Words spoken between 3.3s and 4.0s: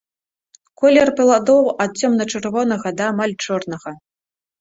чорнага.